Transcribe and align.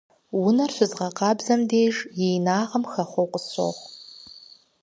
Унэр 0.45 0.71
щызгъэкъабзэм 0.75 1.61
деж 1.69 1.95
и 2.23 2.25
инагъым 2.35 2.83
хэхъуэу 2.91 3.31
къысщохъу. 3.31 3.75